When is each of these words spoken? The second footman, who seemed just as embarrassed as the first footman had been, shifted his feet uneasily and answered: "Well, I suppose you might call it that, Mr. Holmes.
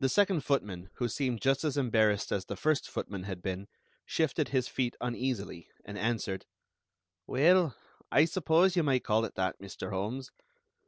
The 0.00 0.08
second 0.08 0.40
footman, 0.44 0.90
who 0.94 1.06
seemed 1.06 1.40
just 1.40 1.62
as 1.62 1.76
embarrassed 1.76 2.32
as 2.32 2.46
the 2.46 2.56
first 2.56 2.90
footman 2.90 3.22
had 3.22 3.42
been, 3.42 3.68
shifted 4.04 4.48
his 4.48 4.66
feet 4.66 4.96
uneasily 5.00 5.68
and 5.84 5.96
answered: 5.96 6.46
"Well, 7.28 7.76
I 8.10 8.24
suppose 8.24 8.74
you 8.74 8.82
might 8.82 9.04
call 9.04 9.24
it 9.24 9.36
that, 9.36 9.60
Mr. 9.60 9.90
Holmes. 9.90 10.32